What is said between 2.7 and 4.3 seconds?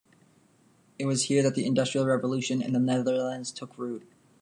the Netherlands took root.